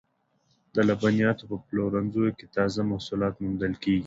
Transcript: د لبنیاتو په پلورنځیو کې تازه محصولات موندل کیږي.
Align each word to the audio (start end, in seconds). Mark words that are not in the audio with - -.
د 0.75 0.77
لبنیاتو 0.89 1.43
په 1.51 1.57
پلورنځیو 1.67 2.35
کې 2.37 2.45
تازه 2.55 2.79
محصولات 2.91 3.33
موندل 3.43 3.73
کیږي. 3.83 3.99